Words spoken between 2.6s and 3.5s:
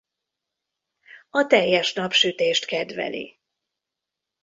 kedveli.